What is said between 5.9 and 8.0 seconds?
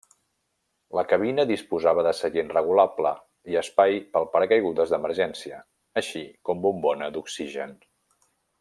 així com bombona d'oxigen.